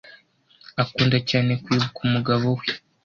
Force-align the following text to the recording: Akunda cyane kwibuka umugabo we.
Akunda 0.83 1.17
cyane 1.29 1.51
kwibuka 1.63 1.99
umugabo 2.07 2.47
we. 2.57 2.65